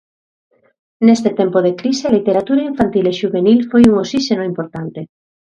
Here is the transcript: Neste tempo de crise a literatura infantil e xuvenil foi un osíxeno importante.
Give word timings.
Neste 1.05 1.29
tempo 1.39 1.59
de 1.65 1.71
crise 1.79 2.03
a 2.05 2.15
literatura 2.17 2.67
infantil 2.71 3.05
e 3.11 3.17
xuvenil 3.19 3.59
foi 3.71 3.83
un 3.91 3.95
osíxeno 4.03 4.43
importante. 4.51 5.01